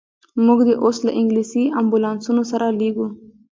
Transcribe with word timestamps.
موږ 0.45 0.59
دي 0.67 0.73
اوس 0.83 0.97
له 1.05 1.11
انګلیسي 1.19 1.63
امبولانسونو 1.79 2.43
سره 2.51 2.65
لېږو. 2.79 3.07